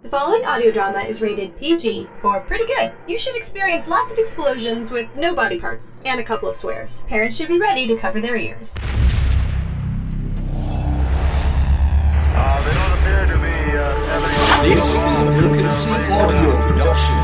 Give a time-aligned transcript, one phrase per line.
[0.00, 2.92] The following audio drama is rated PG for pretty good.
[3.08, 7.02] You should experience lots of explosions with no body parts and a couple of swears.
[7.08, 8.76] Parents should be ready to cover their ears.
[12.30, 17.18] Uh, they don't appear to be uh, having This is a Frequency Audio production,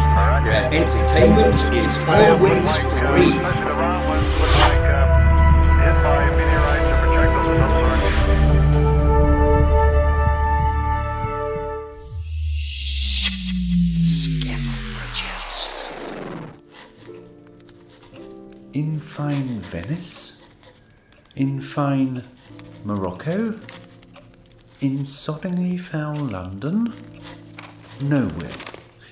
[0.45, 3.64] where entertainment is always free.
[18.75, 20.43] In fine Venice?
[21.37, 22.25] In fine
[22.83, 23.55] Morocco?
[24.81, 26.93] In soddingly foul London?
[28.00, 28.50] Nowhere.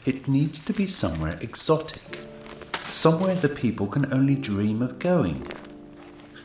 [0.04, 2.18] It needs to be somewhere exotic.
[2.88, 5.46] Somewhere the people can only dream of going.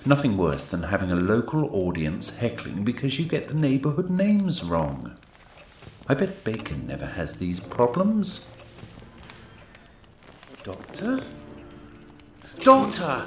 [0.06, 5.18] Nothing worse than having a local audience heckling because you get the neighbourhood names wrong.
[6.08, 8.46] I bet Bacon never has these problems.
[10.64, 11.24] Doctor?
[12.64, 13.26] Doctor!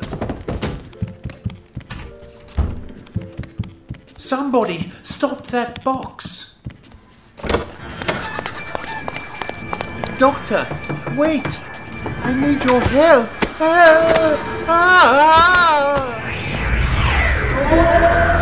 [4.18, 6.58] Somebody stop that box!
[10.18, 10.66] Doctor,
[11.16, 11.60] wait!
[12.22, 13.28] I need your help!
[13.60, 14.64] Ah!
[14.68, 15.50] Ah!
[17.70, 18.39] What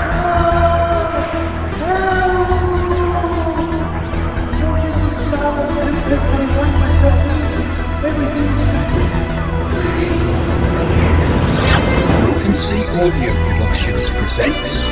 [12.48, 14.86] Frequency Audio Productions presents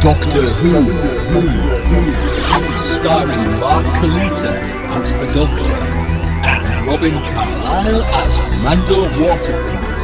[0.00, 0.70] Doctor Who,
[2.78, 4.52] starring Mark Kalita
[4.92, 5.72] as the Doctor
[6.46, 10.02] and Robin Carlyle as Amanda Waterfield.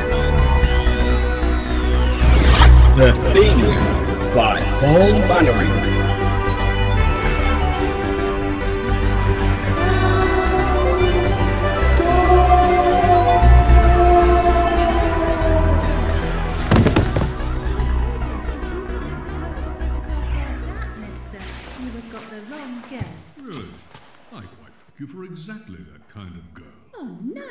[2.99, 3.61] The Thing
[4.35, 5.98] by Paul Mannering.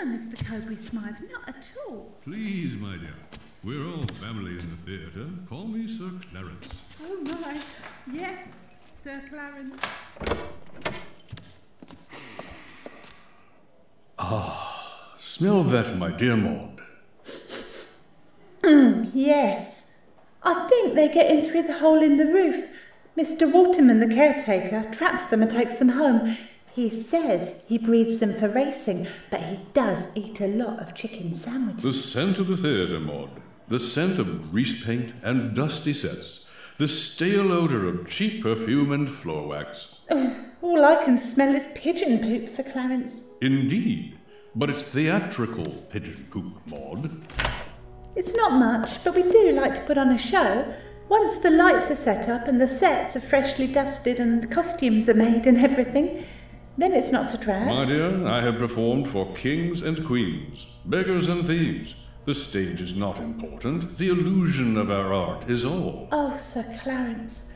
[0.08, 0.46] Mr.
[0.48, 2.16] Cobury Smythe, not at all.
[2.24, 3.14] Please, my dear.
[3.64, 5.30] We're all family in the theatre.
[5.50, 6.70] Call me Sir Clarence.
[7.04, 7.62] Oh my,
[8.14, 8.48] yes,
[9.04, 9.80] Sir Clarence.
[14.20, 16.82] Ah, smell that, my dear Maud.
[19.14, 20.02] Yes.
[20.44, 22.70] I think they get in through the hole in the roof.
[23.18, 23.52] Mr.
[23.52, 26.38] Waterman, the caretaker, traps them and takes them home.
[26.78, 31.34] He says he breeds them for racing, but he does eat a lot of chicken
[31.34, 31.82] sandwiches.
[31.82, 33.32] The scent of the theatre, Maud.
[33.68, 36.52] The scent of grease paint and dusty sets.
[36.78, 40.02] The stale odour of cheap perfume and floor wax.
[40.62, 43.24] All I can smell is pigeon poop, Sir Clarence.
[43.42, 44.16] Indeed.
[44.56, 47.10] But it's theatrical pigeon poop, Maud.
[48.16, 50.72] It's not much, but we do like to put on a show.
[51.10, 55.16] Once the lights are set up and the sets are freshly dusted and costumes are
[55.16, 56.24] made and everything,
[56.78, 57.68] then it's not so drab.
[57.68, 61.96] My dear, I have performed for kings and queens, beggars and thieves.
[62.26, 63.98] The stage is not important.
[63.98, 66.10] The illusion of our art is all.
[66.12, 67.52] Oh, Sir Clarence,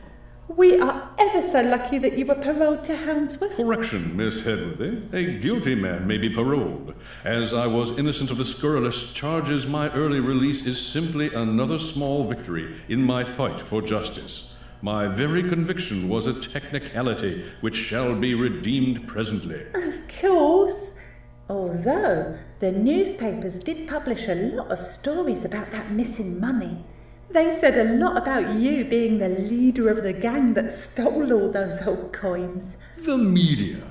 [0.48, 3.54] we are ever so lucky that you were paroled to Houndsworth.
[3.54, 5.08] Correction, Miss Hedworthy.
[5.12, 6.94] A guilty man may be paroled.
[7.24, 12.24] As I was innocent of the scurrilous charges, my early release is simply another small
[12.24, 14.51] victory in my fight for justice.
[14.84, 19.64] My very conviction was a technicality which shall be redeemed presently.
[19.74, 20.90] Of course.
[21.48, 26.84] Although the newspapers did publish a lot of stories about that missing money.
[27.30, 31.52] They said a lot about you being the leader of the gang that stole all
[31.52, 32.76] those old coins.
[32.98, 33.84] The media.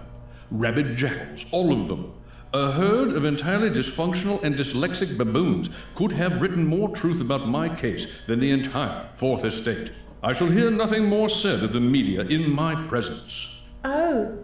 [0.52, 2.13] Rabid jackals, all of them.
[2.53, 7.69] A herd of entirely dysfunctional and dyslexic baboons could have written more truth about my
[7.69, 9.94] case than the entire Fourth Estate.
[10.24, 13.68] I shall hear nothing more said of the media in my presence.
[13.84, 14.38] Oh,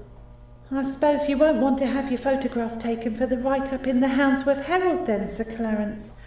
[0.72, 4.00] I suppose you won't want to have your photograph taken for the write up in
[4.00, 6.20] the Houndsworth Herald then, Sir Clarence.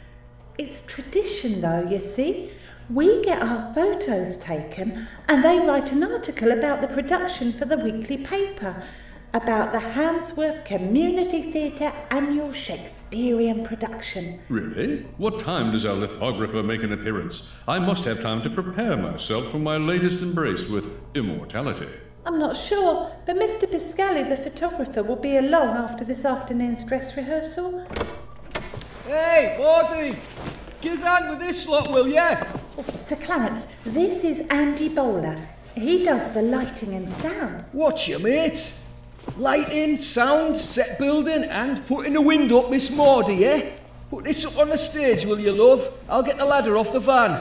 [0.57, 2.53] It's tradition, though, you see.
[2.89, 7.77] We get our photos taken and they write an article about the production for the
[7.77, 8.85] weekly paper,
[9.33, 14.41] about the Houndsworth Community Theatre annual Shakespearean production.
[14.49, 15.07] Really?
[15.19, 17.55] What time does our lithographer make an appearance?
[17.69, 21.89] I must have time to prepare myself for my latest embrace with immortality.
[22.27, 23.67] I'm not sure, but Mr.
[23.71, 27.87] Piscali, the photographer, will be along after this afternoon's dress rehearsal.
[29.07, 30.19] Hey, Wardy!
[30.81, 32.37] Giz on with this lot, will ya?
[32.79, 35.37] Oh, Sir Clarence, this is Andy Bowler.
[35.75, 37.65] He does the lighting and sound.
[37.73, 38.80] Watch your mate?
[39.37, 43.77] Lighting, sound, set building, and putting the wind up, Miss Maudie, eh?
[44.11, 45.97] Put this up on the stage, will you, love?
[46.09, 47.41] I'll get the ladder off the van.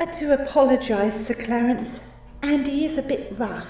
[0.00, 2.00] I do apologise, Sir Clarence.
[2.42, 3.66] Andy is a bit rough,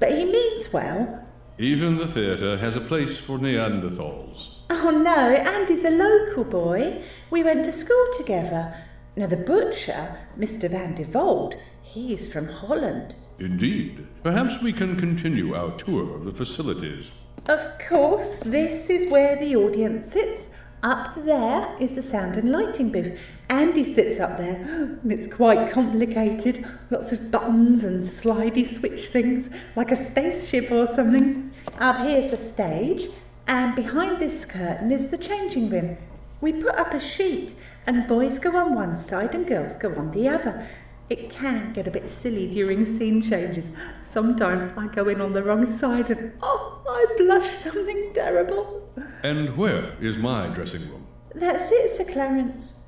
[0.00, 1.22] but he means well.
[1.58, 4.60] Even the theatre has a place for Neanderthals.
[4.70, 7.02] Oh no, Andy's a local boy.
[7.30, 8.74] We went to school together.
[9.14, 10.70] Now the butcher, Mr.
[10.70, 13.14] Van de Vold, he's from Holland.
[13.38, 14.06] Indeed.
[14.22, 17.12] Perhaps we can continue our tour of the facilities.
[17.46, 20.48] Of course, this is where the audience sits.
[20.82, 23.18] Up there is the sound and lighting booth.
[23.48, 26.66] Andy sits up there, it's quite complicated.
[26.90, 31.52] Lots of buttons and slidey switch things, like a spaceship or something.
[31.78, 33.08] Up here's the stage,
[33.46, 35.96] and behind this curtain is the changing room.
[36.40, 37.54] We put up a sheet,
[37.86, 40.68] and boys go on one side and girls go on the other.
[41.08, 43.66] It can get a bit silly during scene changes.
[44.02, 48.88] Sometimes I go in on the wrong side and oh, I blush something terrible.
[49.22, 51.06] And where is my dressing room?
[51.34, 52.86] That's it, Sir Clarence.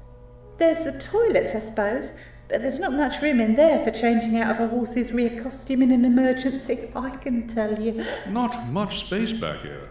[0.59, 2.19] There's the toilets, I suppose,
[2.49, 5.82] but there's not much room in there for changing out of a horse's rear costume
[5.82, 8.05] in an emergency, I can tell you.
[8.29, 9.91] Not much space back here.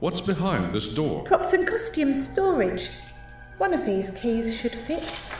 [0.00, 1.22] What's behind this door?
[1.22, 2.90] Props and costume storage.
[3.56, 5.34] One of these keys should fit.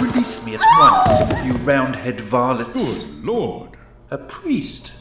[0.00, 2.72] Release me at once, you roundhead varlets.
[2.72, 3.70] Good lord.
[4.10, 4.94] A priest.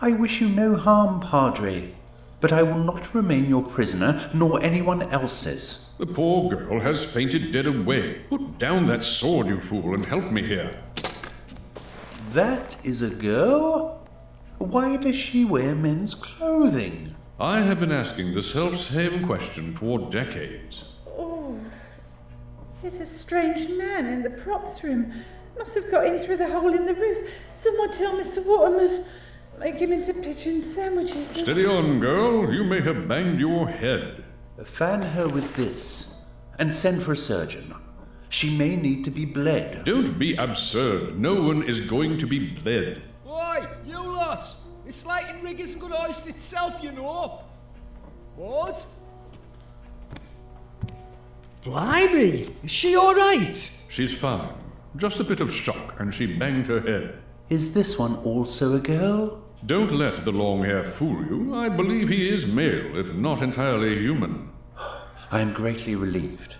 [0.00, 1.92] I wish you no harm, Padre,
[2.40, 5.94] but I will not remain your prisoner, nor anyone else's.
[5.98, 8.22] The poor girl has fainted dead away.
[8.28, 10.72] Put down that sword, you fool, and help me here.
[12.32, 14.06] That is a girl?
[14.58, 17.14] Why does she wear men's clothing?
[17.38, 20.98] I have been asking the self-same question for decades.
[21.06, 21.58] Oh.
[22.82, 25.12] There's a strange man in the props room.
[25.58, 27.28] Must have got in through the hole in the roof.
[27.50, 28.44] Someone tell Mr.
[28.46, 29.04] Waterman.
[29.58, 31.30] Make him into pigeon sandwiches.
[31.30, 32.52] Steady on, girl.
[32.52, 34.24] You may have banged your head.
[34.64, 36.22] Fan her with this,
[36.60, 37.74] and send for a surgeon.
[38.28, 39.84] She may need to be bled.
[39.84, 41.18] Don't be absurd.
[41.18, 43.02] No one is going to be bled.
[43.24, 44.48] Why, you lot!
[44.84, 47.42] This lighting rig isn't going to hoist itself, you know.
[48.36, 48.86] What?
[51.68, 52.46] Blimey!
[52.64, 53.54] Is she alright?
[53.90, 54.54] She's fine.
[54.96, 57.18] Just a bit of shock, and she banged her head.
[57.50, 59.44] Is this one also a girl?
[59.66, 61.54] Don't let the long hair fool you.
[61.54, 64.48] I believe he is male, if not entirely human.
[65.30, 66.56] I am greatly relieved.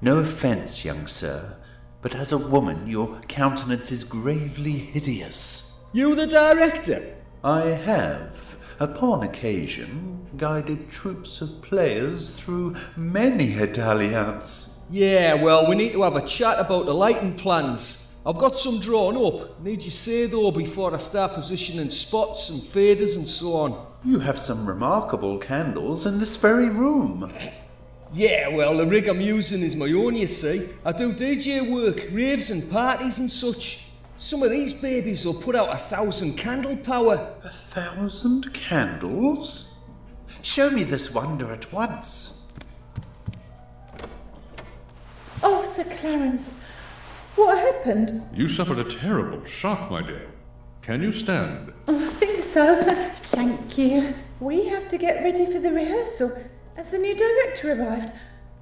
[0.00, 1.56] No offence, young sir,
[2.02, 5.84] but as a woman, your countenance is gravely hideous.
[5.92, 7.14] You the director?
[7.44, 8.45] I have,
[8.78, 14.78] upon occasion, guided troops of players through many a dalliance.
[14.90, 18.12] Yeah, well, we need to have a chat about the lighting plans.
[18.24, 19.60] I've got some drawn up.
[19.60, 23.86] Need you say though before I start positioning spots and faders and so on.
[24.04, 27.32] You have some remarkable candles in this very room.
[28.12, 30.68] Yeah, well, the rig I'm using is my own, you see.
[30.84, 33.85] I do DJ work, raves and parties and such.
[34.18, 37.34] Some of these babies will put out a thousand candle power.
[37.44, 39.74] A thousand candles?
[40.42, 42.42] Show me this wonder at once.
[45.42, 46.58] Oh, Sir Clarence,
[47.34, 48.22] what happened?
[48.32, 50.28] You suffered a terrible shock, my dear.
[50.80, 51.74] Can you stand?
[51.86, 52.82] Oh, I think so.
[52.84, 54.14] Thank you.
[54.40, 56.42] We have to get ready for the rehearsal
[56.76, 58.10] as the new director arrived.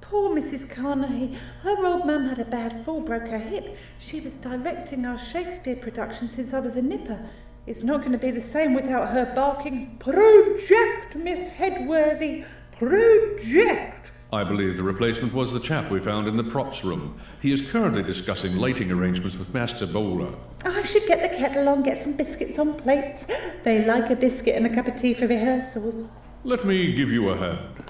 [0.09, 0.69] Poor Mrs.
[0.69, 1.35] Carnegie.
[1.63, 3.75] Her old mum had a bad fall, broke her hip.
[3.97, 7.27] She was directing our Shakespeare production since I was a nipper.
[7.65, 12.45] It's not going to be the same without her barking, Project, Miss Headworthy,
[12.77, 14.11] Project.
[14.31, 17.19] I believe the replacement was the chap we found in the props room.
[17.41, 20.35] He is currently discussing lighting arrangements with Master Bowler.
[20.65, 23.25] I should get the kettle on, get some biscuits on plates.
[23.63, 26.09] They like a biscuit and a cup of tea for rehearsals.
[26.43, 27.85] Let me give you a hand.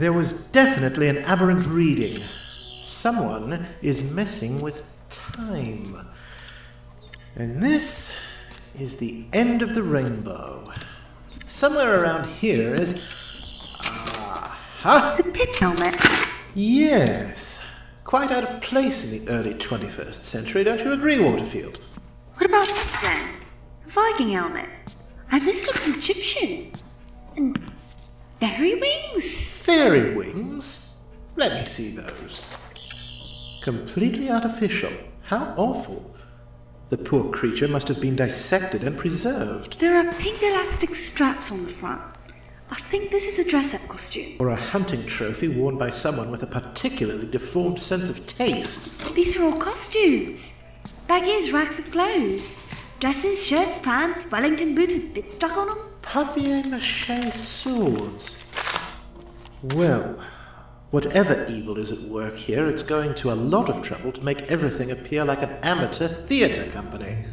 [0.00, 2.22] There was definitely an aberrant reading.
[2.82, 6.08] Someone is messing with time.
[7.36, 8.18] And this
[8.78, 10.64] is the end of the rainbow.
[10.74, 13.06] Somewhere around here is.
[13.78, 15.10] Aha!
[15.10, 15.94] It's a pit helmet.
[16.54, 17.62] Yes.
[18.04, 21.78] Quite out of place in the early 21st century, don't you agree, Waterfield?
[22.36, 23.34] What about this then?
[23.86, 24.94] A Viking helmet.
[25.30, 26.72] And this looks Egyptian.
[27.36, 27.60] And
[28.40, 29.49] fairy wings?
[29.70, 30.96] Fairy wings?
[31.36, 32.44] Let me see those.
[33.62, 34.90] Completely artificial.
[35.22, 36.12] How awful.
[36.88, 39.78] The poor creature must have been dissected and preserved.
[39.78, 42.02] There are pink elastic straps on the front.
[42.68, 44.38] I think this is a dress up costume.
[44.40, 49.14] Or a hunting trophy worn by someone with a particularly deformed sense of taste.
[49.14, 50.66] These are all costumes.
[51.08, 52.68] Baggies, racks of clothes.
[52.98, 55.78] Dresses, shirts, pants, Wellington boots with bits stuck on them.
[56.02, 58.39] Papier mache swords.
[59.62, 60.18] Well,
[60.90, 64.50] whatever evil is at work here, it's going to a lot of trouble to make
[64.50, 67.26] everything appear like an amateur theatre company.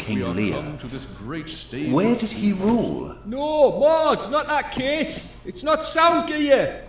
[0.00, 0.54] King we Lear.
[0.54, 3.16] come to this great stage Where did he rule?
[3.24, 5.40] No, Maud, not that case.
[5.44, 6.84] It's not sound gear.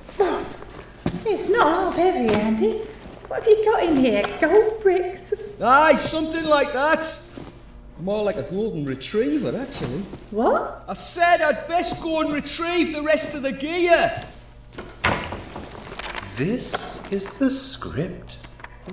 [1.26, 2.82] It's not half heavy, Andy.
[3.28, 4.24] What have you got in here?
[4.40, 5.34] Gold bricks?
[5.62, 7.06] Aye, something like that.
[8.00, 10.04] More like a golden retriever, actually.
[10.32, 10.84] What?
[10.88, 14.24] I said I'd best go and retrieve the rest of the gear.
[16.36, 18.38] This is the script?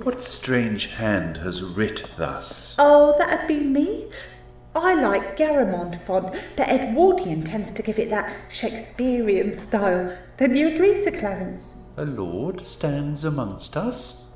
[0.02, 2.74] What strange hand has writ thus?
[2.80, 4.06] Oh, that'd be me.
[4.74, 10.18] I like Garamond font, but Edwardian tends to give it that Shakespearean style.
[10.36, 11.74] Don't you agree, Sir Clarence?
[11.96, 14.32] A lord stands amongst us?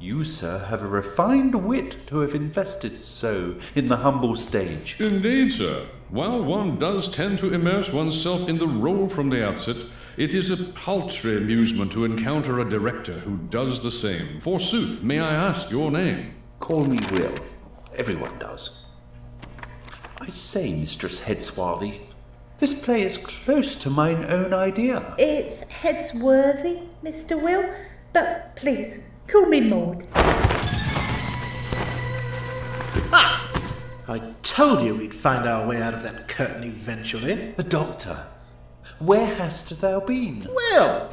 [0.00, 5.00] You, sir, have a refined wit to have invested so in the humble stage.
[5.00, 5.86] Indeed, sir.
[6.08, 9.76] While one does tend to immerse oneself in the role from the outset,
[10.18, 14.40] it is a paltry amusement to encounter a director who does the same.
[14.40, 16.34] Forsooth, may I ask your name?
[16.58, 17.36] Call me Will.
[17.94, 18.86] Everyone does.
[20.20, 22.00] I say, Mistress Headswarthy,
[22.58, 25.14] this play is close to mine own idea.
[25.18, 27.40] It's Headsworthy, Mr.
[27.40, 27.72] Will,
[28.12, 30.04] but please, call me Maud.
[34.10, 37.52] I told you we'd find our way out of that curtain eventually.
[37.52, 38.26] The doctor,
[38.98, 40.44] where hast thou been?
[40.54, 41.10] Well,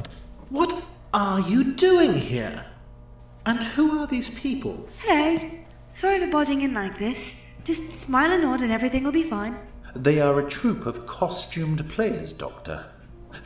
[0.50, 2.66] what are you doing here?
[3.44, 4.88] And who are these people?
[5.00, 5.38] Hello.
[5.92, 7.46] Sorry for barging in like this.
[7.64, 9.56] Just smile and nod and everything will be fine.
[9.94, 12.86] They are a troupe of costumed players, Doctor.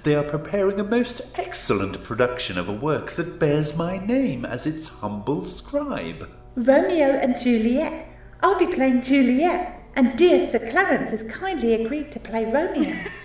[0.03, 4.67] They are preparing a most excellent production of a work that bears my name as
[4.67, 6.29] its humble scribe.
[6.57, 8.09] Romeo and Juliet.
[8.43, 12.91] I'll be playing Juliet, and dear Sir Clarence has kindly agreed to play Romeo.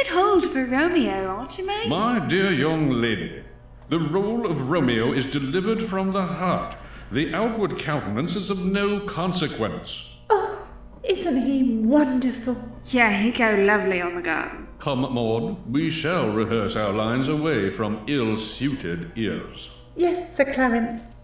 [0.00, 1.86] A bit old for Romeo, aren't you, mate?
[1.86, 3.44] My dear young lady,
[3.90, 6.74] the role of Romeo is delivered from the heart.
[7.12, 10.22] The outward countenance is of no consequence.
[10.30, 10.66] oh,
[11.02, 12.56] isn't he wonderful?
[12.86, 14.68] Yeah, he'd go lovely on the garden.
[14.78, 19.82] Come, Maud, we shall rehearse our lines away from ill-suited ears.
[19.96, 21.16] Yes, Sir Clarence.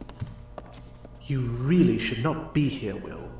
[1.23, 3.31] You really should not be here, Will.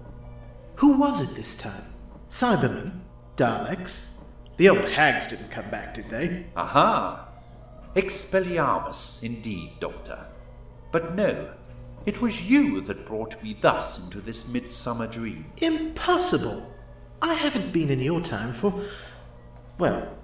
[0.77, 1.93] Who was it this time?
[2.27, 3.01] Cybermen?
[3.37, 4.16] Daleks?
[4.57, 6.47] The old hags didn't come back, did they?
[6.57, 7.29] Aha!
[7.95, 10.27] Expelliarmus, indeed, Doctor.
[10.93, 11.51] But no,
[12.07, 15.47] it was you that brought me thus into this midsummer dream.
[15.59, 16.73] Impossible!
[17.21, 18.73] I haven't been in your time for,
[19.79, 20.17] well,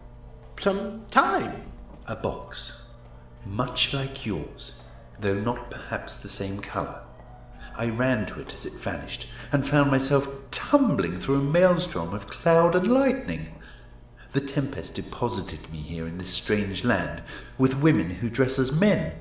[0.59, 1.73] some time.
[2.07, 2.89] A box,
[3.45, 4.85] much like yours,
[5.21, 7.07] though not perhaps the same colour.
[7.77, 12.29] I ran to it as it vanished, and found myself tumbling through a maelstrom of
[12.29, 13.55] cloud and lightning.
[14.33, 17.23] The tempest deposited me here in this strange land,
[17.59, 19.13] with women who dress as men,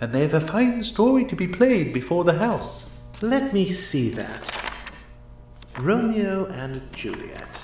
[0.00, 3.00] and they have a fine story to be played before the house.
[3.22, 4.50] Let me see that.
[5.80, 7.62] Romeo and Juliet.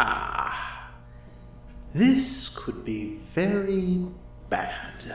[0.00, 0.90] Ah.
[1.92, 4.06] This could be very
[4.48, 5.14] bad.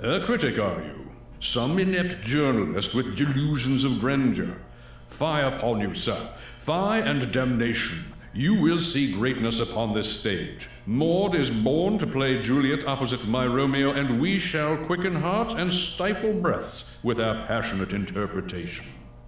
[0.00, 1.10] A critic, are you?
[1.40, 4.60] Some inept journalist with delusions of grandeur.
[5.08, 6.16] Fie upon you, sir.
[6.58, 8.12] Fie and damnation.
[8.34, 10.68] You will see greatness upon this stage.
[10.86, 15.72] Maud is born to play Juliet opposite my Romeo, and we shall quicken hearts and
[15.72, 18.84] stifle breaths with our passionate interpretation.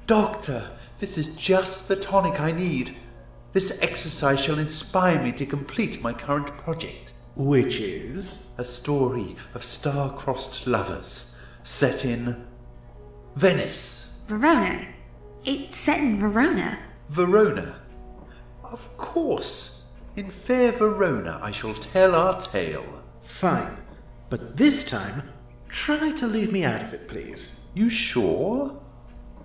[0.06, 2.94] Doctor, this is just the tonic I need.
[3.52, 7.12] This exercise shall inspire me to complete my current project.
[7.36, 8.54] Which is?
[8.58, 12.44] A story of star-crossed lovers set in
[13.34, 14.18] Venice.
[14.28, 14.86] Verona.
[15.44, 16.78] It's set in Verona.
[17.08, 17.79] Verona.
[18.72, 19.86] Of course.
[20.16, 23.02] In fair Verona I shall tell our tale.
[23.22, 23.76] Fine.
[24.28, 25.22] But this time,
[25.68, 27.68] try to leave me out of it, please.
[27.74, 28.80] You sure?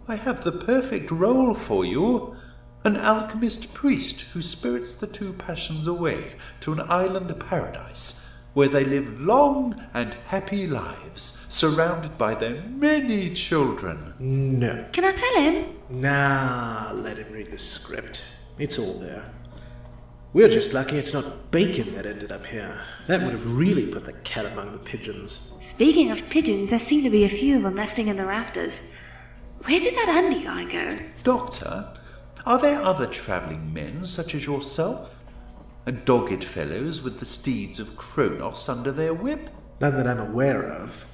[0.07, 2.35] I have the perfect role for you.
[2.83, 8.85] An alchemist priest who spirits the two passions away to an island paradise where they
[8.85, 14.13] live long and happy lives, surrounded by their many children.
[14.17, 14.85] No.
[14.93, 15.75] Can I tell him?
[15.89, 18.21] Nah, let him read the script.
[18.57, 19.25] It's all there.
[20.31, 22.81] We're just lucky it's not Bacon that ended up here.
[23.07, 25.53] That would have really put the cat among the pigeons.
[25.59, 28.95] Speaking of pigeons, there seem to be a few of them nesting in the rafters.
[29.63, 30.97] Where did that Andy guy go?
[31.23, 31.93] Doctor,
[32.45, 35.21] are there other travelling men such as yourself?
[35.85, 39.49] And Dogged fellows with the steeds of Kronos under their whip?
[39.79, 41.05] None that I'm aware of.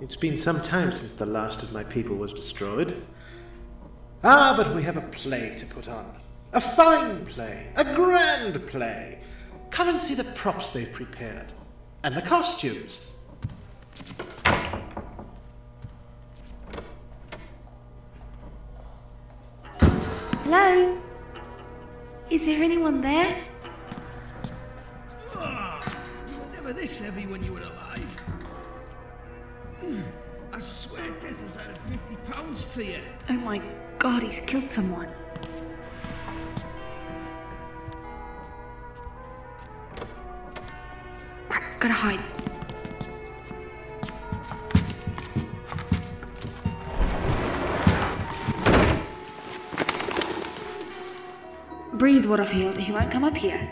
[0.00, 3.02] It's been some time since the last of my people was destroyed.
[4.22, 6.19] Ah, but we have a play to put on.
[6.52, 9.20] A fine play, a grand play.
[9.70, 11.52] Come and see the props they've prepared.
[12.02, 13.16] And the costumes.
[20.42, 20.98] Hello?
[22.30, 23.44] Is there anyone there?
[25.36, 25.80] Ah,
[26.28, 28.10] you were never this heavy when you were alive.
[29.80, 30.02] Hmm,
[30.52, 33.00] I swear death has added 50 pounds to you.
[33.28, 33.62] Oh my
[34.00, 35.08] god, he's killed someone.
[41.90, 42.20] Gotta hide.
[51.94, 52.76] Breathe, Waterfield.
[52.76, 53.68] He won't come up here.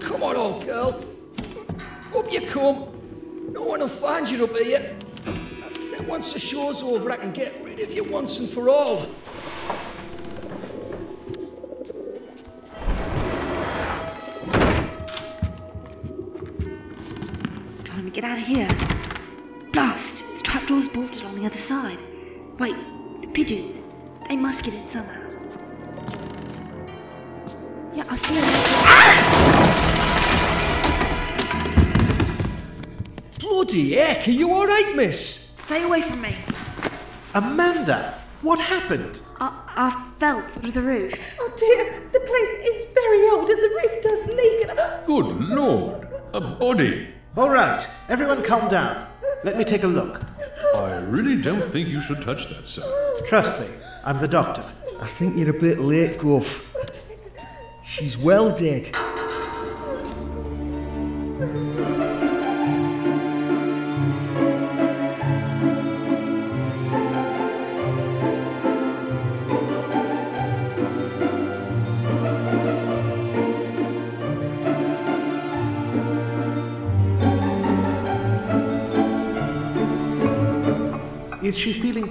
[0.00, 1.04] Come on, old girl.
[2.16, 2.88] Up you come.
[3.52, 4.96] No one will find you up here.
[5.24, 9.06] Then once the show's over, I can get rid of you once and for all.
[18.24, 18.68] Get out of here.
[19.72, 20.38] Blast!
[20.38, 21.98] The trapdoor's bolted on the other side.
[22.58, 22.74] Wait,
[23.20, 23.82] the pigeons.
[24.28, 25.20] They must get in somehow.
[27.92, 28.60] Yeah, I'll see you later.
[33.40, 35.58] Bloody heck, are you alright, miss?
[35.66, 36.34] Stay away from me.
[37.34, 39.20] Amanda, what happened?
[39.38, 41.14] I, I fell through the roof.
[41.40, 44.68] Oh dear, the place is very old and the roof does leak.
[44.68, 45.06] And...
[45.06, 46.08] Good lord!
[46.32, 47.13] A body!
[47.36, 49.08] All right, everyone calm down.
[49.42, 50.20] Let me take a look.
[50.76, 52.82] I really don't think you should touch that, sir.
[53.26, 53.66] Trust me,
[54.04, 54.64] I'm the doctor.
[55.00, 56.72] I think you're a bit late, Gruff.
[57.82, 58.96] She's well dead.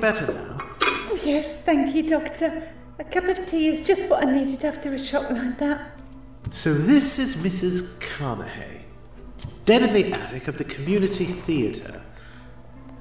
[0.03, 0.57] Better now?
[1.23, 2.67] Yes, thank you, Doctor.
[2.99, 5.97] A cup of tea is just what I needed after a shock like that.
[6.51, 8.01] So this is Mrs.
[8.01, 8.81] Carnahay,
[9.63, 12.01] dead in the attic of the community theatre.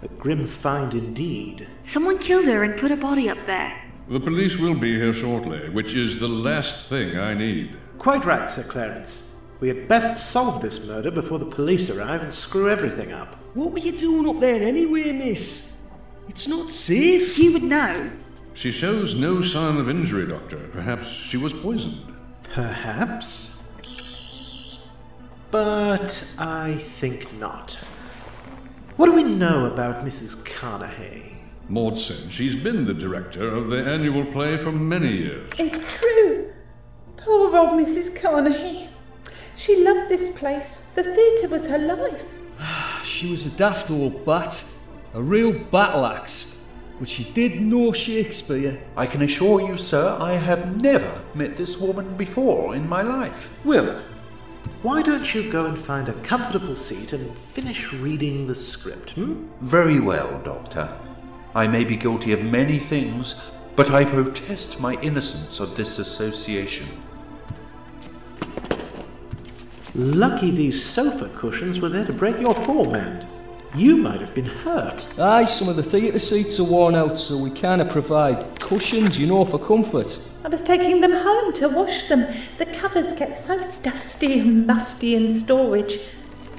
[0.02, 1.66] A grim find indeed.
[1.82, 3.76] Someone killed her and put a body up there.
[4.06, 7.76] The police will be here shortly, which is the last thing I need.
[7.98, 9.40] Quite right, Sir Clarence.
[9.58, 13.34] We had best solve this murder before the police arrive and screw everything up.
[13.54, 15.71] What were you doing up there anyway, miss?
[16.28, 17.38] It's not safe.
[17.38, 18.10] You would know.
[18.54, 20.58] She shows no sign of injury, Doctor.
[20.72, 22.14] Perhaps she was poisoned.
[22.44, 23.64] Perhaps.
[25.50, 27.78] But I think not.
[28.96, 30.46] What do we know about Mrs.
[30.46, 31.34] Carnahay?
[31.68, 35.50] Maud said she's been the director of the annual play for many years.
[35.58, 36.52] It's true.
[37.16, 38.18] Poor old Mrs.
[38.18, 38.88] Carnahay.
[39.56, 40.92] She loved this place.
[40.94, 42.24] The theatre was her life.
[42.58, 44.62] Ah, she was a daft old bat,
[45.14, 46.62] a real battle axe,
[46.98, 48.80] but she did know Shakespeare.
[48.96, 53.50] I can assure you, sir, I have never met this woman before in my life.
[53.64, 54.00] Will,
[54.82, 59.48] why don't you go and find a comfortable seat and finish reading the script, hmm?
[59.60, 60.96] Very well, Doctor.
[61.54, 66.86] I may be guilty of many things, but I protest my innocence of this association.
[69.94, 73.28] Lucky these sofa cushions were there to break your fall, man.
[73.74, 75.18] You might have been hurt.
[75.18, 79.26] Aye, some of the theatre seats are worn out, so we kinda provide cushions, you
[79.26, 80.18] know, for comfort.
[80.44, 82.26] I was taking them home to wash them.
[82.58, 86.00] The covers get so dusty and musty in storage.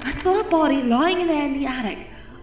[0.04, 1.98] I saw a body lying in there in the attic.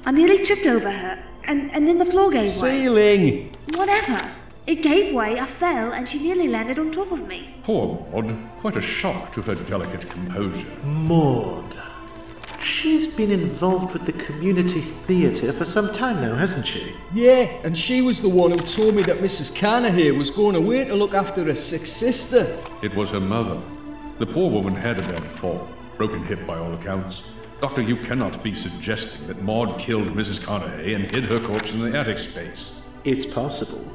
[0.06, 2.48] I nearly tripped over her, and, and then the floor gave way.
[2.48, 3.52] Ceiling!
[3.76, 4.32] Whatever.
[4.68, 7.56] It gave way, I fell, and she nearly landed on top of me.
[7.64, 8.34] Poor Maud.
[8.62, 10.66] Quite a shock to her delicate composure.
[10.86, 11.76] Maud.
[12.64, 16.96] She's been involved with the community theatre for some time now, hasn't she?
[17.12, 19.56] Yeah, and she was the one who told me that Mrs.
[19.56, 22.58] Carnahan was going away to look after her sick sister.
[22.84, 23.60] It was her mother.
[24.20, 27.32] The poor woman had a bad fall, broken hip by all accounts.
[27.62, 30.44] Doctor, you cannot be suggesting that Maud killed Mrs.
[30.44, 32.88] Carnahan and hid her corpse in the attic space.
[33.04, 33.90] It's possible.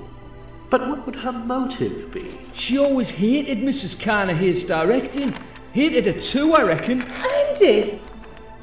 [0.70, 2.38] But what would her motive be?
[2.52, 4.02] She always hated Mrs.
[4.02, 5.34] Carnahan's directing.
[5.72, 7.02] Hated her too, I reckon.
[7.02, 8.00] Andy!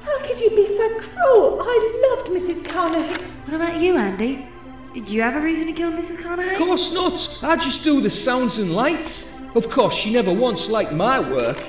[0.03, 1.61] How could you be so cruel?
[1.61, 2.65] I loved Mrs.
[2.65, 3.21] Carnahan.
[3.45, 4.47] What about you, Andy?
[4.93, 6.21] Did you have a reason to kill Mrs.
[6.21, 6.51] Carnahan?
[6.51, 7.39] Of course not.
[7.41, 9.41] I just do the sounds and lights.
[9.55, 11.65] Of course, she never once liked my work.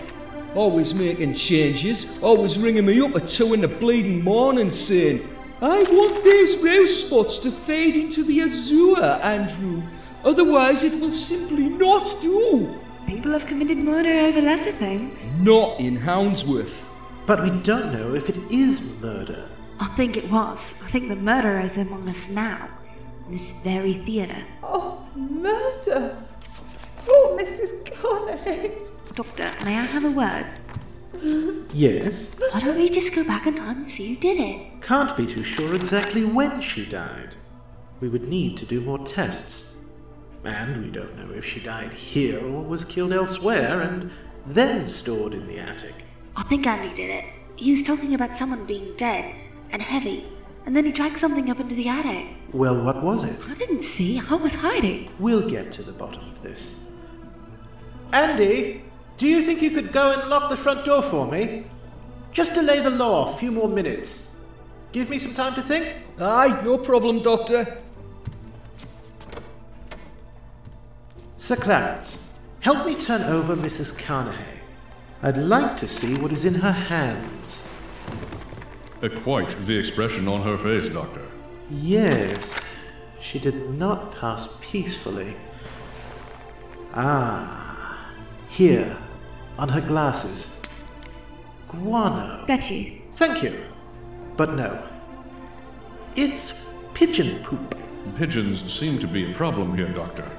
[0.55, 5.29] Always making changes, always ringing me up at two in the bleeding morning saying,
[5.63, 9.83] I want those rose spots to fade into the azure, Andrew.
[10.25, 12.79] Otherwise, it will simply not do.
[13.07, 15.39] People have committed murder over lesser things.
[15.41, 16.89] Not in Houndsworth.
[17.27, 19.49] But we don't know if it is murder.
[19.81, 20.83] I think it was.
[20.83, 22.69] I think the murderer is among us now,
[23.27, 24.45] in this very theatre.
[24.63, 26.23] Oh, murder!
[27.09, 27.91] Oh, Mrs.
[27.93, 28.73] Carnahan.
[29.15, 30.47] Doctor, may I have a word?
[31.73, 32.41] Yes?
[32.53, 34.83] Why don't we just go back in time and see who did it?
[34.83, 37.37] Can't be too sure exactly when she died.
[38.01, 39.85] We would need to do more tests.
[40.45, 44.11] And we don't know if she died here or was killed elsewhere and
[44.47, 46.04] then stored in the attic.
[46.37, 47.25] I think Andy did it.
[47.57, 49.35] He was talking about someone being dead
[49.71, 50.27] and heavy,
[50.67, 52.27] and then he dragged something up into the attic.
[52.53, 53.39] Well, what was it?
[53.49, 54.21] I didn't see.
[54.21, 55.11] I was hiding.
[55.19, 56.93] We'll get to the bottom of this.
[58.13, 58.83] Andy,
[59.19, 61.67] do you think you could go and lock the front door for me?
[62.33, 64.37] Just delay the law a few more minutes.
[64.93, 65.97] Give me some time to think.
[66.21, 67.79] Aye, no problem, Doctor.
[71.37, 74.03] Sir Clarence, help me turn over Mrs.
[74.05, 74.54] Carnahan.
[75.25, 77.75] I'd like to see what is in her hands.
[79.03, 81.23] Uh, quite the expression on her face, Doctor.
[81.71, 82.63] Yes,
[83.23, 85.35] she did not pass peacefully.
[86.93, 88.07] Ah,
[88.49, 88.99] here,
[89.59, 90.85] on her glasses.
[91.69, 92.45] Guano.
[92.47, 93.01] Bet you.
[93.15, 93.65] Thank you.
[94.37, 94.87] But no.
[96.17, 97.79] It's pigeon poop.
[98.17, 100.31] Pigeons seem to be a problem here, Doctor.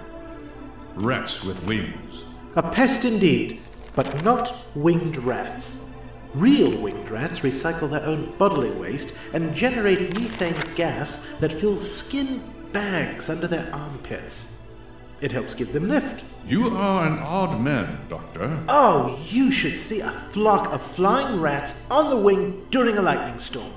[0.94, 2.24] Rats with wings.
[2.56, 3.62] A pest indeed,
[3.96, 5.96] but not winged rats.
[6.34, 12.44] Real winged rats recycle their own bodily waste and generate methane gas that fills skin
[12.74, 14.68] bags under their armpits.
[15.22, 16.26] It helps give them lift.
[16.46, 18.60] You are an odd man, Doctor.
[18.68, 23.40] Oh, you should see a flock of flying rats on the wing during a lightning
[23.40, 23.72] storm.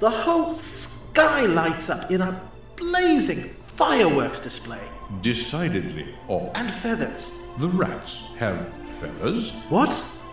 [0.00, 2.38] The whole sky lights up in a
[2.76, 4.80] blazing fireworks display.
[5.22, 6.52] Decidedly odd.
[6.56, 7.42] And feathers.
[7.58, 9.52] The rats have feathers?
[9.68, 9.90] What?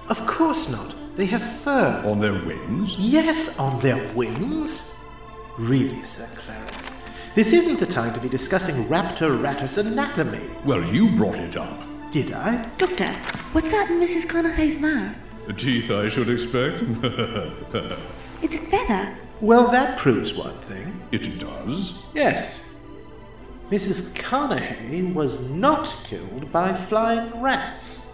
[0.10, 0.96] Of course not.
[1.16, 2.02] They have fur.
[2.06, 2.98] On their wings?
[2.98, 5.04] Yes, on their wings.
[5.58, 10.42] Really, Sir Clarence, this isn't the time to be discussing raptor ratus anatomy.
[10.66, 11.80] Well, you brought it up.
[12.12, 12.66] Did I?
[12.78, 13.08] Doctor,
[13.54, 14.28] what's that in Mrs.
[14.30, 15.16] Carnahan's mouth?
[15.58, 16.82] Teeth, I should expect.
[18.42, 19.16] It's a feather.
[19.40, 21.00] Well, that proves one thing.
[21.12, 22.08] it does.
[22.16, 22.76] Yes.
[23.70, 24.18] Mrs.
[24.18, 28.11] Carnahan was not killed by flying rats.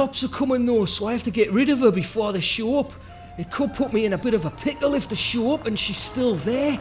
[0.00, 2.78] Cops are coming though, so I have to get rid of her before they show
[2.78, 2.90] up.
[3.36, 5.78] It could put me in a bit of a pickle if they show up and
[5.78, 6.80] she's still there.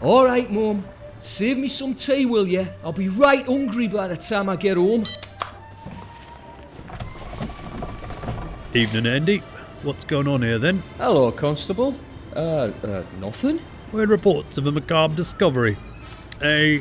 [0.00, 0.84] All right, Mum.
[1.18, 2.68] Save me some tea, will you?
[2.84, 5.02] I'll be right hungry by the time I get home.
[8.72, 9.38] Evening, Andy.
[9.82, 10.84] What's going on here then?
[10.98, 11.96] Hello, Constable.
[12.36, 13.58] Uh, uh, nothing?
[13.90, 15.76] We had reports of a macabre discovery.
[16.44, 16.80] A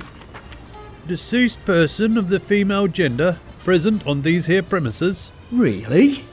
[1.08, 5.32] deceased person of the female gender present on these here premises.
[5.52, 6.24] Really?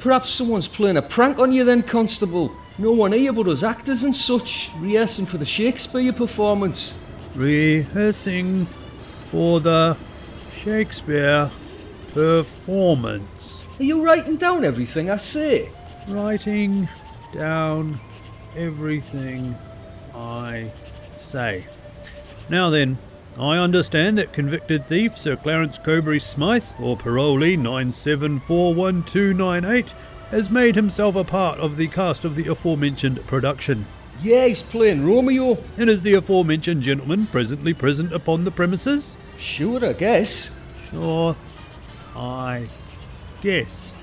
[0.00, 2.52] Perhaps someone's playing a prank on you then, Constable.
[2.78, 6.94] No one here but us actors and such, rehearsing for the Shakespeare performance.
[7.34, 8.66] Rehearsing
[9.26, 9.96] for the
[10.52, 11.50] Shakespeare
[12.12, 13.68] performance.
[13.78, 15.68] Are you writing down everything I say?
[16.08, 16.88] Writing
[17.32, 18.00] down
[18.56, 19.54] everything
[20.14, 20.70] I
[21.16, 21.66] say.
[22.48, 22.98] Now then,
[23.38, 29.86] I understand that convicted thief Sir Clarence Cobury Smythe, or parolee 9741298,
[30.30, 33.86] has made himself a part of the cast of the aforementioned production.
[34.22, 35.58] Yeah, he's playing Romeo.
[35.78, 39.16] And is the aforementioned gentleman presently present upon the premises?
[39.38, 40.58] Sure, I guess.
[40.90, 41.34] Sure,
[42.14, 42.68] I
[43.42, 43.94] guess.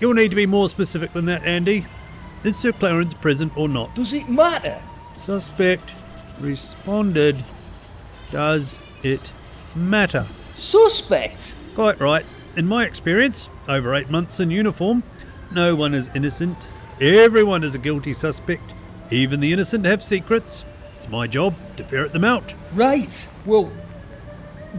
[0.00, 1.84] You'll need to be more specific than that, Andy.
[2.42, 3.94] Is Sir Clarence present or not?
[3.94, 4.80] Does it matter?
[5.20, 5.92] Suspect
[6.40, 7.36] responded.
[8.30, 9.32] Does it
[9.74, 10.26] matter?
[10.54, 11.56] Suspect?
[11.74, 12.24] Quite right.
[12.56, 15.02] In my experience, over eight months in uniform,
[15.52, 16.66] no one is innocent.
[17.00, 18.74] Everyone is a guilty suspect.
[19.10, 20.64] Even the innocent have secrets.
[20.96, 22.54] It's my job to ferret them out.
[22.74, 23.28] Right.
[23.46, 23.70] Well,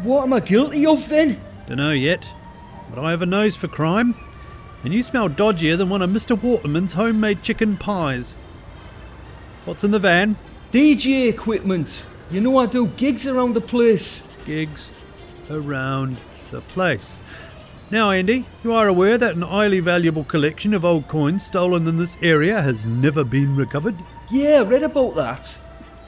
[0.04, 1.42] what am I guilty of then?
[1.68, 2.26] Dunno yet,
[2.90, 4.16] but I have a nose for crime,
[4.84, 6.42] and you smell dodgier than one of Mr.
[6.42, 8.36] Waterman's homemade chicken pies.
[9.66, 10.38] What's in the van?
[10.72, 12.06] DJ equipment.
[12.32, 14.38] You know I do gigs around the place.
[14.46, 14.90] Gigs
[15.50, 16.16] around
[16.50, 17.18] the place.
[17.90, 21.98] Now, Andy, you are aware that an highly valuable collection of old coins stolen in
[21.98, 23.98] this area has never been recovered?
[24.30, 25.60] Yeah, I read about that.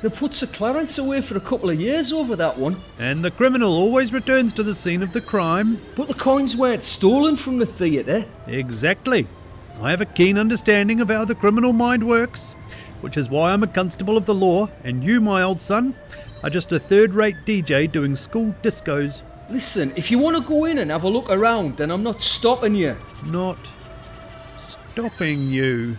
[0.01, 2.81] They put Sir Clarence away for a couple of years over that one.
[2.99, 5.81] And the criminal always returns to the scene of the crime.
[5.97, 8.23] But the coins weren't stolen from the theatre.
[8.47, 9.27] Exactly.
[9.81, 12.55] I have a keen understanding of how the criminal mind works,
[13.03, 15.93] which is why I'm a constable of the law, and you, my old son,
[16.41, 19.23] are just a third rate DJ doing school discos.
[19.49, 22.23] Listen, if you want to go in and have a look around, then I'm not
[22.23, 22.95] stopping you.
[23.25, 23.59] Not
[24.57, 25.97] stopping you.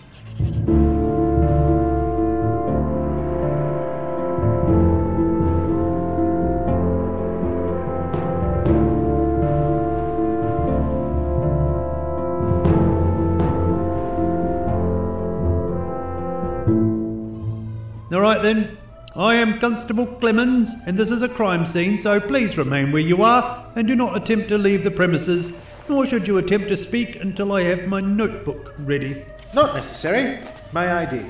[18.45, 18.79] Then.
[19.17, 23.23] I am Constable Clemens, and this is a crime scene, so please remain where you
[23.23, 25.57] are and do not attempt to leave the premises,
[25.89, 29.25] nor should you attempt to speak until I have my notebook ready.
[29.55, 30.41] Not necessary.
[30.73, 31.23] My ID.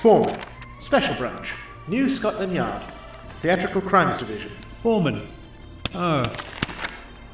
[0.00, 0.40] Foreman.
[0.80, 1.54] Special Branch.
[1.86, 2.82] New Scotland Yard.
[3.40, 4.52] Theatrical Crimes Division.
[4.82, 5.26] Foreman.
[5.94, 6.30] Oh.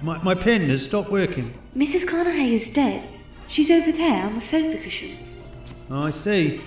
[0.03, 1.53] My, my pen has stopped working.
[1.77, 2.07] Mrs.
[2.07, 3.03] Carnahay is dead.
[3.49, 5.41] She's over there on the sofa cushions.
[5.91, 6.61] I see.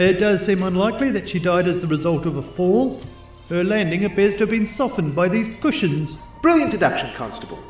[0.00, 3.02] It does seem unlikely that she died as the result of a fall.
[3.50, 6.16] Her landing appears to have been softened by these cushions.
[6.40, 7.62] Brilliant deduction, Constable.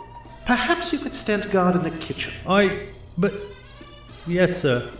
[0.47, 2.33] Perhaps you could stand guard in the kitchen.
[2.47, 2.87] I.
[3.19, 3.35] but.
[4.29, 4.93] Yes, sir.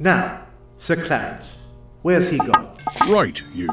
[0.00, 0.44] Now,
[0.76, 1.68] Sir Clarence.
[2.02, 2.76] Where's he gone?
[3.08, 3.68] Right, you.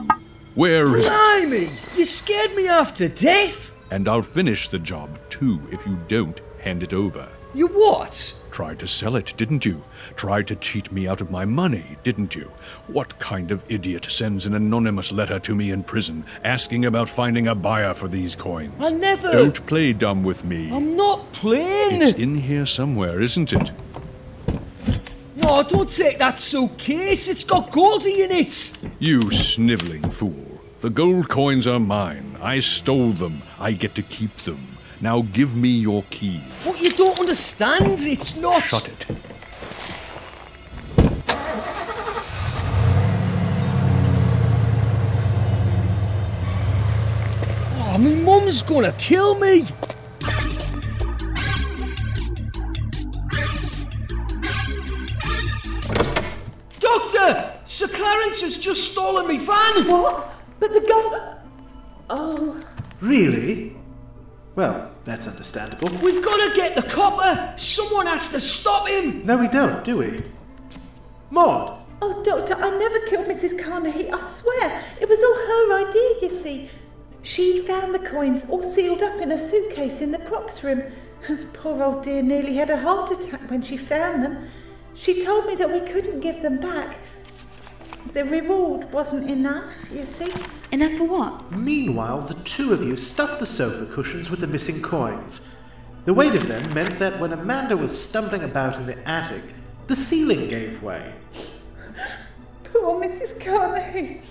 [0.53, 1.09] Where is it?
[1.09, 1.71] Blimey!
[1.97, 3.73] You scared me after death!
[3.89, 7.27] And I'll finish the job too if you don't hand it over.
[7.53, 8.39] You what?
[8.51, 9.81] Tried to sell it, didn't you?
[10.15, 12.51] Tried to cheat me out of my money, didn't you?
[12.87, 17.47] What kind of idiot sends an anonymous letter to me in prison asking about finding
[17.47, 18.73] a buyer for these coins?
[18.79, 19.31] I never.
[19.31, 20.71] Don't play dumb with me.
[20.71, 22.03] I'm not playing.
[22.03, 23.71] It's in here somewhere, isn't it?
[25.35, 27.27] No, don't take that suitcase.
[27.29, 28.77] It's got Goldie in it.
[28.99, 30.45] You sniveling fool.
[30.81, 32.37] The gold coins are mine.
[32.41, 33.41] I stole them.
[33.59, 34.77] I get to keep them.
[35.01, 36.65] Now give me your keys.
[36.65, 38.01] What you don't understand.
[38.01, 38.61] It's not.
[38.63, 39.05] Shut it.
[47.77, 49.65] Oh, my mum's gonna kill me.
[56.79, 57.59] Doctor!
[57.63, 59.87] Sir Clarence has just stolen me van!
[59.87, 60.33] What?
[60.59, 61.21] But the gold.
[62.09, 62.61] Oh.
[62.99, 63.77] Really?
[64.55, 65.89] Well, that's understandable.
[66.01, 67.53] We've got to get the copper!
[67.57, 69.25] Someone has to stop him!
[69.25, 70.21] No, we don't, do we?
[71.29, 71.79] Maud!
[72.01, 73.61] Oh, Doctor, I never killed Mrs.
[73.61, 74.83] Carnegie, I swear.
[75.01, 76.71] It was all her idea, you see.
[77.21, 80.83] She found the coins all sealed up in a suitcase in the props room.
[81.53, 84.49] Poor old dear nearly had a heart attack when she found them.
[84.93, 86.97] She told me that we couldn't give them back.
[88.13, 90.33] The reward wasn't enough, you see.
[90.71, 91.51] Enough for what?
[91.51, 95.55] Meanwhile, the two of you stuffed the sofa cushions with the missing coins.
[96.05, 99.43] The weight of them meant that when Amanda was stumbling about in the attic,
[99.87, 101.13] the ceiling gave way.
[102.63, 103.43] Poor Mrs.
[103.43, 104.21] Carnegie.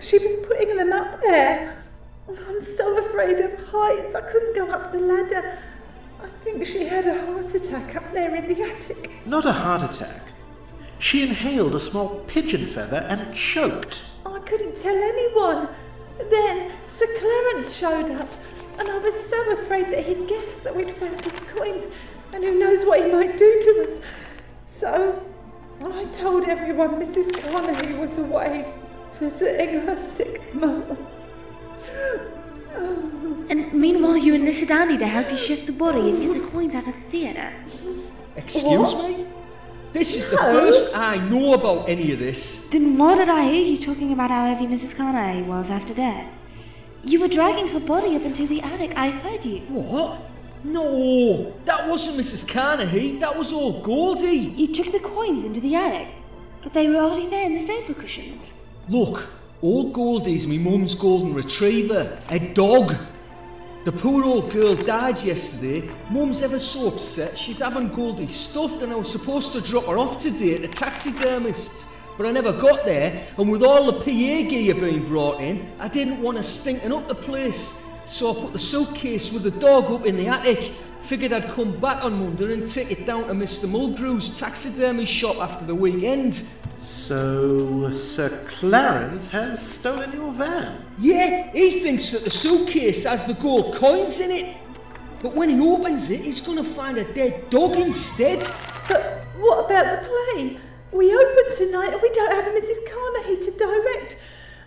[0.00, 1.84] She was putting them up there.
[2.28, 4.14] I'm so afraid of heights.
[4.14, 5.58] I couldn't go up the ladder.
[6.22, 9.10] I think she had a heart attack up there in the attic.
[9.26, 10.32] Not a heart attack.
[11.00, 14.02] She inhaled a small pigeon feather and choked.
[14.26, 15.68] I couldn't tell anyone.
[16.30, 18.28] Then Sir Clarence showed up,
[18.78, 21.84] and I was so afraid that he'd guessed that we'd found his coins,
[22.34, 24.00] and who knows what he might do to us.
[24.66, 25.24] So
[25.82, 27.32] I told everyone Mrs.
[27.50, 28.74] Carnegie was away
[29.18, 30.98] visiting her sick mother.
[33.48, 36.74] And meanwhile, you enlisted Andy to help you shift the body and get the coins
[36.74, 37.52] out of the theatre.
[38.36, 39.26] Excuse me?
[39.92, 42.68] This is the first I know about any of this.
[42.68, 44.96] Then why did I hear you talking about how heavy Mrs.
[44.96, 46.32] Carnegie was after death?
[47.02, 48.96] You were dragging her body up into the attic.
[48.96, 49.60] I heard you.
[49.62, 50.22] What?
[50.62, 52.46] No, that wasn't Mrs.
[52.46, 53.18] Carnegie.
[53.18, 54.54] That was old Goldie.
[54.56, 56.08] You took the coins into the attic,
[56.62, 58.68] but they were already there in the sofa cushions.
[58.88, 59.26] Look,
[59.60, 62.94] old Goldie's my mum's golden retriever, a dog.
[63.82, 65.88] The poor old girl died yesterday.
[66.10, 67.38] Mum's ever so upset.
[67.38, 70.68] She's having Goldie stuffed, and I was supposed to drop her off today at the
[70.68, 71.86] taxidermist's.
[72.18, 75.88] But I never got there, and with all the PA gear being brought in, I
[75.88, 77.86] didn't want to stinking up the place.
[78.10, 80.72] So I put the suitcase with the dog up in the attic.
[81.00, 83.68] Figured I'd come back on Monday and take it down to Mr.
[83.68, 86.34] Mulgrew's taxidermy shop after the weekend.
[86.80, 90.84] So, Sir Clarence has stolen your van?
[90.98, 94.56] Yeah, he thinks that the suitcase has the gold coins in it.
[95.22, 98.40] But when he opens it, he's going to find a dead dog instead.
[98.88, 100.58] But what about the play?
[100.90, 102.90] We open tonight and we don't have a Mrs.
[102.90, 104.18] Carnegie to direct.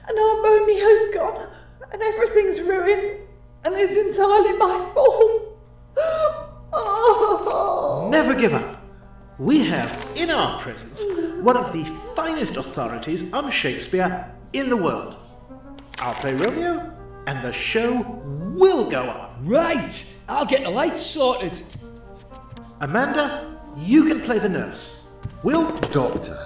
[0.07, 1.47] And our Romeo's gone.
[1.91, 3.19] And everything's ruined.
[3.65, 5.57] And it's entirely my fault.
[6.75, 8.09] Oh.
[8.11, 8.81] Never give up.
[9.39, 11.03] We have in our presence
[11.41, 11.83] one of the
[12.15, 15.17] finest authorities on Shakespeare in the world.
[15.99, 16.91] I'll play Romeo,
[17.27, 18.01] and the show
[18.55, 19.45] will go on.
[19.45, 21.61] Right, I'll get the lights sorted.
[22.81, 25.09] Amanda, you can play the nurse.
[25.43, 25.71] Will?
[25.91, 26.37] Doctor,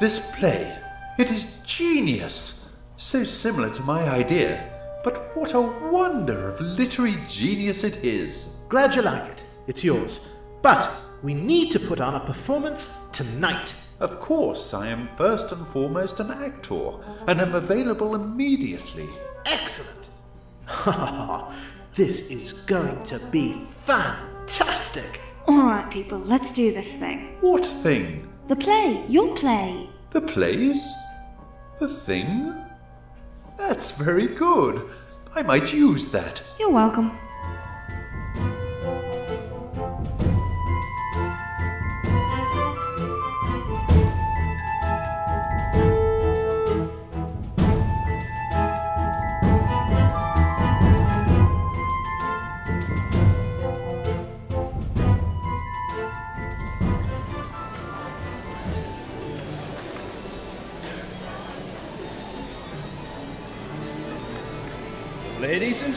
[0.00, 0.76] this play,
[1.18, 2.70] it is genius.
[2.96, 4.72] So similar to my idea.
[5.06, 8.56] But what a wonder of literary genius it is.
[8.68, 9.46] Glad you like it.
[9.68, 10.32] It's yours.
[10.62, 10.90] But
[11.22, 13.72] we need to put on a performance tonight.
[14.00, 16.94] Of course, I am first and foremost an actor,
[17.28, 19.08] and am available immediately.
[19.46, 20.10] Excellent.
[20.64, 21.54] Ha ha ha!
[21.94, 25.20] This is going to be fantastic.
[25.46, 27.36] All right, people, let's do this thing.
[27.42, 28.28] What thing?
[28.48, 29.04] The play.
[29.08, 29.88] Your play.
[30.10, 30.84] The plays?
[31.78, 32.65] The thing?
[33.56, 34.90] That's very good.
[35.34, 36.42] I might use that.
[36.58, 37.18] You're welcome.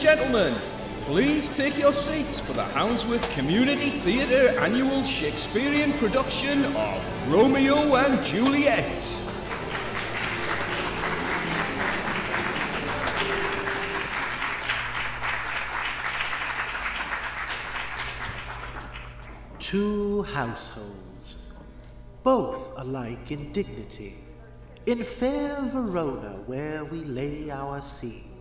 [0.00, 0.58] Gentlemen,
[1.04, 8.24] please take your seats for the Houndsworth Community Theatre annual Shakespearean production of Romeo and
[8.24, 8.96] Juliet.
[19.58, 21.52] Two households,
[22.22, 24.16] both alike in dignity,
[24.86, 28.39] in fair Verona where we lay our scene.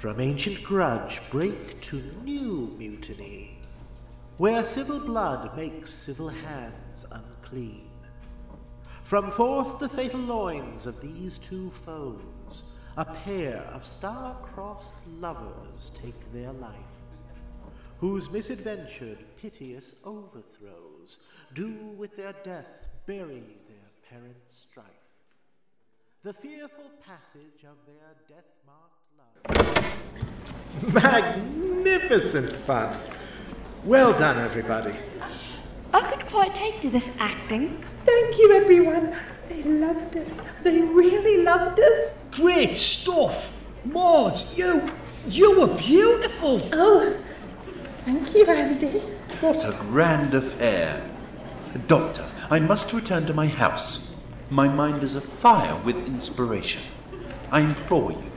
[0.00, 3.58] From ancient grudge break to new mutiny,
[4.38, 7.90] where civil blood makes civil hands unclean.
[9.04, 16.32] From forth the fatal loins of these two foes, a pair of star-crossed lovers take
[16.32, 17.04] their life,
[17.98, 21.18] whose misadventured piteous overthrows
[21.52, 24.86] do with their death bury their parents' strife.
[26.22, 28.99] The fearful passage of their death-marked love.
[30.92, 32.98] Magnificent fun!
[33.84, 34.94] Well done, everybody.
[35.92, 37.84] I could quite take to this acting.
[38.04, 39.14] Thank you, everyone.
[39.48, 40.40] They loved us.
[40.62, 42.18] They really loved us.
[42.30, 43.52] Great stuff!
[43.84, 44.90] Maud, you,
[45.26, 46.60] you were beautiful!
[46.72, 47.16] Oh,
[48.04, 49.00] thank you, Andy.
[49.40, 51.02] What a grand affair.
[51.86, 54.14] Doctor, I must return to my house.
[54.50, 56.82] My mind is afire with inspiration.
[57.50, 58.29] I implore you,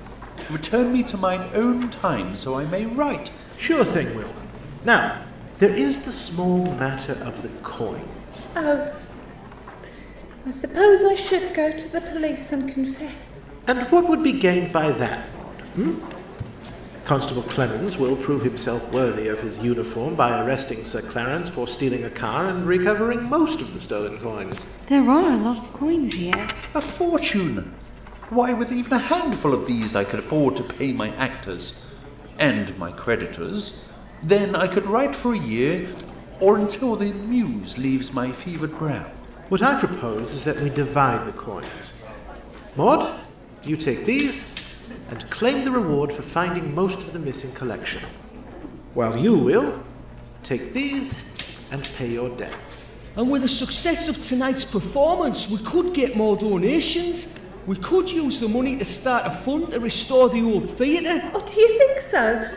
[0.49, 3.31] return me to mine own time so I may write.
[3.57, 4.33] Sure thing, Will.
[4.83, 5.23] Now,
[5.59, 8.53] there is the small matter of the coins.
[8.57, 8.93] Oh,
[10.45, 13.49] I suppose I should go to the police and confess.
[13.67, 15.61] And what would be gained by that, Maud?
[15.75, 15.99] Hmm?
[17.05, 22.05] Constable Clemens will prove himself worthy of his uniform by arresting Sir Clarence for stealing
[22.05, 24.79] a car and recovering most of the stolen coins.
[24.87, 26.47] There are a lot of coins here.
[26.75, 27.73] A fortune!
[28.29, 31.85] Why, with even a handful of these, I could afford to pay my actors
[32.39, 33.83] and my creditors.
[34.23, 35.87] Then I could write for a year
[36.39, 39.05] or until the muse leaves my fevered brow.
[39.49, 42.05] What I propose is that we divide the coins.
[42.75, 43.19] Maud,
[43.63, 48.01] you take these and claim the reward for finding most of the missing collection.
[48.93, 49.83] While you will
[50.43, 52.99] take these and pay your debts.
[53.15, 57.39] And with the success of tonight's performance, we could get more donations.
[57.65, 61.21] We could use the money to start a fund to restore the old theatre.
[61.33, 62.49] Oh, do you think so?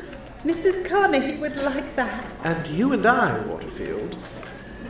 [0.45, 0.89] Mrs.
[0.89, 2.25] Carnegie would like that.
[2.43, 4.19] And you and I, Waterfield,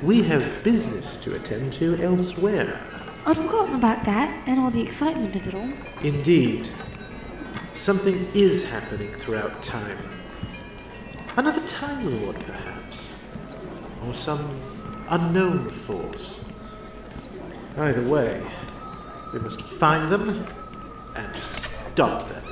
[0.02, 2.80] we have business to attend to elsewhere.
[3.26, 5.70] I'd forgotten about that and all the excitement of it all.
[6.02, 6.70] Indeed.
[7.74, 9.98] Something is happening throughout time.
[11.36, 13.22] Another Time Lord, perhaps.
[14.06, 14.60] Or some
[15.10, 16.52] unknown force.
[17.76, 18.42] Either way,
[19.32, 20.46] we must find them
[21.14, 22.45] and stop them.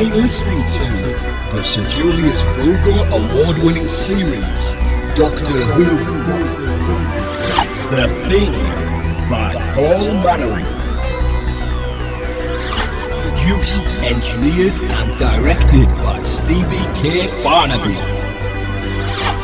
[0.00, 4.72] Been listening to the Sir Julius Vogel award winning series,
[5.14, 5.84] Doctor Who.
[7.94, 8.50] The Thing
[9.28, 10.64] by Paul Mannering.
[13.20, 17.26] Produced, engineered, and directed by Stevie K.
[17.44, 18.00] Barnaby.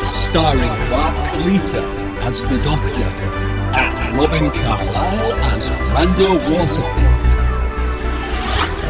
[0.09, 1.85] Starring Mark Kalita
[2.23, 7.06] as the Doctor and Robin Carlyle as Rando Waterfield.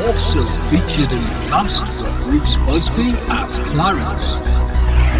[0.04, 4.38] Also featured in the cast were Bruce Busby as Clarence,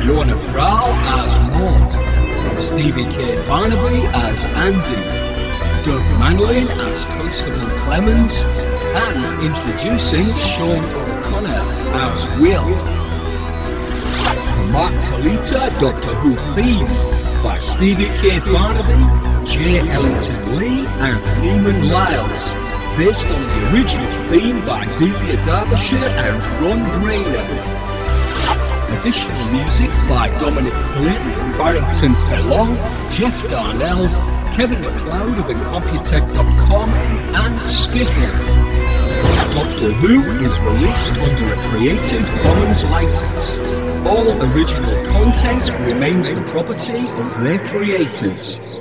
[0.05, 3.37] Fiona Prowl as Maud, Stevie K.
[3.49, 5.03] Barnaby as Andy,
[5.85, 11.63] Doug Manlin as Constable Clemens, and introducing Sean O'Connor
[11.95, 12.69] as Will.
[14.73, 16.87] Mark Kalita Doctor Who theme
[17.43, 18.41] by Stevie K.
[18.53, 19.89] Barnaby, J.
[19.89, 22.55] Ellington Lee, and Lehman Lyles,
[22.97, 27.47] based on the original theme by Delia Derbyshire and Ron Grainer.
[28.99, 32.75] Additional music by Dominic Glynn, Barrington Fellon,
[33.11, 34.09] Jeff Darnell,
[34.55, 38.77] Kevin MacLeod of Incompetech.com, and Skiffle.
[39.53, 43.59] Doctor Who is released under a Creative Commons license.
[44.07, 48.81] All original content remains the property of their creators.